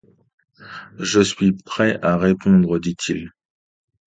[0.97, 3.29] Je suis prêt à répondre, dit-il.